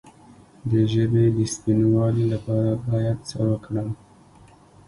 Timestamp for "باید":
2.87-3.17